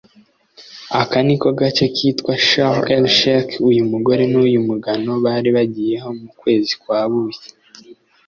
Aka 1.01 1.17
niko 1.25 1.47
gace 1.59 1.85
kitwa 1.95 2.33
Sharm-el-Sheikh 2.47 3.51
uyu 3.69 3.83
mugore 3.91 4.23
n’uyu 4.31 4.59
mugano 4.69 5.11
bari 5.25 5.49
bagiyeho 5.57 6.09
mu 6.19 6.27
kwezi 6.39 6.71
kwa 6.81 6.99
buki 7.11 7.47